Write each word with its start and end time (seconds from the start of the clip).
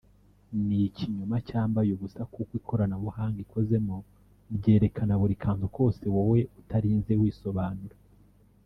ni 0.65 0.77
ikinyoma 0.87 1.37
cyambaye 1.47 1.89
ubusa 1.93 2.21
kuko 2.33 2.51
ikoranabuhanga 2.59 3.37
ikozemo 3.45 3.95
ryekana 4.55 5.13
buri 5.21 5.35
kantu 5.43 5.65
kose 5.75 6.03
wowe 6.15 6.39
utarinze 6.61 7.13
wisobanura 7.21 7.95